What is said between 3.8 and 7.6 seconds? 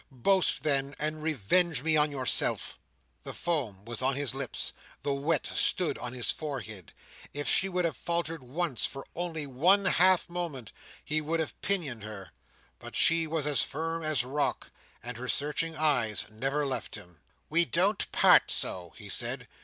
was on his lips; the wet stood on his forehead. If